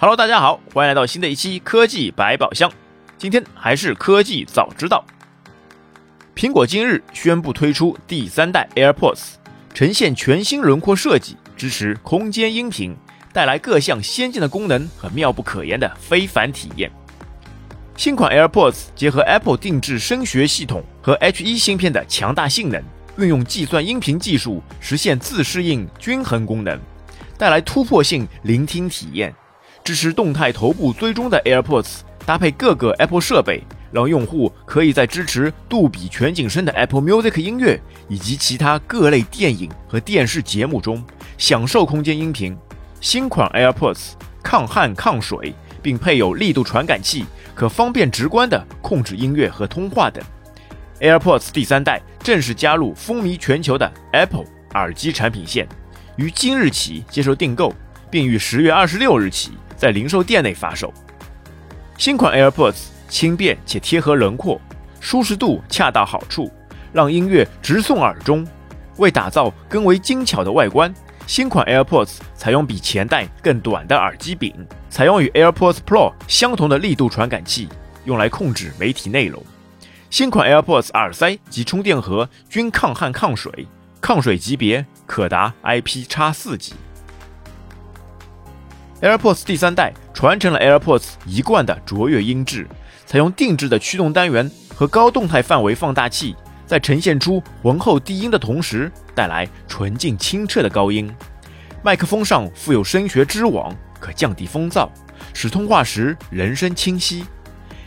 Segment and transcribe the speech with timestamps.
[0.00, 2.70] Hello，大家好，欢迎来到新的一期科技百宝箱。
[3.16, 5.04] 今天还是科技早知道。
[6.36, 9.32] 苹果今日宣布推出第三代 AirPods，
[9.74, 12.96] 呈现全新轮廓设计，支持空间音频，
[13.32, 16.88] 带来各项先进的功能和妙不可言的非凡体验。
[17.96, 22.80] 新款 AirPods 结合 Apple 定制声学系统和 H1 芯片的强大性能，
[23.16, 26.78] 运用计算音频技术实现自适应均衡功能，
[27.36, 29.34] 带来突破性聆听体验。
[29.88, 41.02] 支持动态头部追踪的 AirPods 搭配各个 Apple 设备，让用户可以在支持杜比全景声的 Apple Music 音乐以及其他各类电影和电视节目中
[41.38, 42.54] 享受空间音频。
[43.00, 44.10] 新款 AirPods
[44.42, 47.24] 抗汗抗水，并配有力度传感器，
[47.54, 50.22] 可方便直观地控制音乐和通话等。
[51.00, 55.66] AirPods 第三代正式加入风靡全球的 Apple 耳机产品线，
[56.16, 57.72] 于今日起接受订购，
[58.10, 59.52] 并于十月二十六日起。
[59.78, 60.92] 在零售店内发售。
[61.96, 64.60] 新款 AirPods 轻便且贴合轮廓，
[65.00, 66.52] 舒适度恰到好处，
[66.92, 68.46] 让音乐直送耳中。
[68.98, 70.92] 为打造更为精巧的外观，
[71.24, 74.52] 新款 AirPods 采用比前代更短的耳机柄，
[74.90, 77.68] 采用与 AirPods Pro 相同的力度传感器，
[78.04, 79.40] 用来控制媒体内容。
[80.10, 83.68] 新款 AirPods 耳塞及充电盒均抗汗抗水，
[84.00, 86.74] 抗水级别可达 IP-X4 级。
[89.00, 92.66] AirPods 第三代传承了 AirPods 一贯的卓越音质，
[93.06, 96.34] 采用定制的驱动单元和高动态范围放大器，
[96.66, 101.08] 在呈现出浑厚低音的同时，带来纯净清澈的高音。
[101.80, 104.88] 麦克风上附有声学织网，可降低风噪，
[105.32, 107.24] 使通话时人声清晰。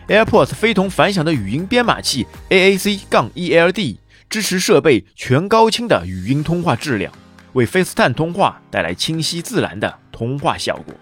[0.07, 3.97] AirPods 非同凡响的语音编码器 AAC-ELD
[4.29, 7.11] 支持设备全高清的语音通话质量，
[7.53, 9.97] 为 FaceTime 通话带来清晰自然的。
[10.11, 10.93] 通话效果。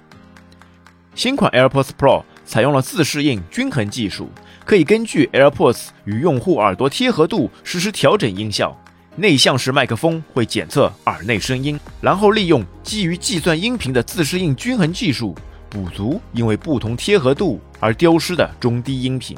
[1.13, 4.29] 新款 AirPods Pro 采用了自适应均衡技术，
[4.63, 8.73] 可以根据 AirPods 与用户耳朵贴合度实时调整音效。
[9.17, 15.35] 内向式麦克风会检测耳内声音，然后利用基于计算音频的自适应均衡技术，
[15.69, 19.37] 补足因为不同贴合度而丢失的中低音频。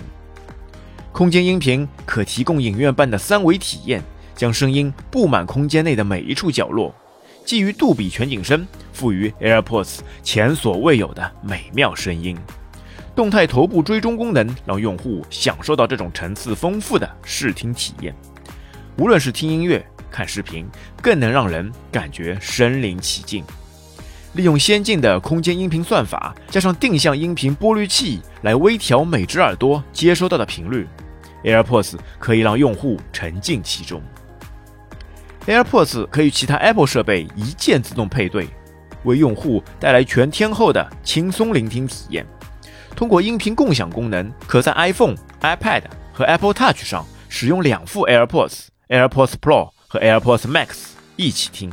[1.12, 4.04] 空间音频可提供影院般的三维体验，
[4.36, 6.94] 将声音布满空间内的每一处角落。
[7.44, 12.38] 基于杜比全景声，赋予 AirPods 前所未有的美妙声音。
[13.16, 18.16] 动态头部追踪功能让用户享受到这种层次丰富的视听体验。
[18.98, 20.66] 无论是听音乐、看视频，
[21.02, 23.44] 更能让人感觉身临其境。
[24.34, 30.88] 利用先进的空间音频算法，加上定向音频过滤器来微调每只耳朵接收到的频率
[31.44, 34.02] ，AirPods 可以让用户沉浸其中。
[35.48, 38.48] AirPods 可与其他 Apple 设备一键自动配对，
[39.04, 42.26] 为用户带来全天候的轻松聆听体验。
[42.96, 51.72] 通过音频共享功能，可在 iPhone、iPad 和 Apple Touch 上使用两副 AirPods、AirPods Pro 和 AirPods Max 一起听。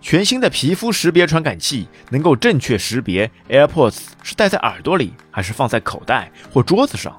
[0.00, 7.14] 全新的皮肤识别传感器能够正确识别 AirPods 是戴在耳朵里还是放在口袋或桌子上，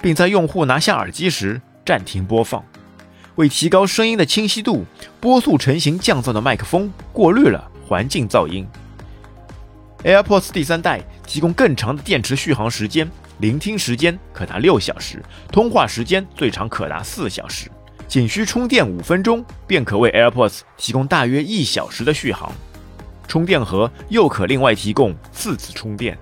[0.00, 2.64] 并在用户拿下耳机时暂停播放。
[3.36, 4.84] 为提高声音的清晰度，
[5.20, 8.66] 波速成型降噪的麦克风过滤了环境噪音。
[10.04, 17.70] AirPods 第三代提供更长的电池续航时间，聆听时间可达六小时，通话时间最长可达四小时，
[18.06, 22.52] 仅需充电五分钟便可为 AirPods 提供大约一小时的续航。
[23.26, 26.16] 充电盒又可另外提供四次充电，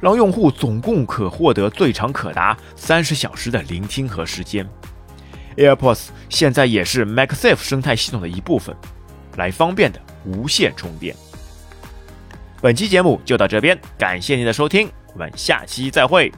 [0.00, 4.68] 让用户总共可获得最长可达三十小时的聆听和时间。
[5.58, 8.74] AirPods 现在也是 MacSafe 生态系统的一部分，
[9.36, 11.14] 来方便的无线充电。
[12.62, 16.32] 本期节目就到这边，感谢您的收听，我们下期再会。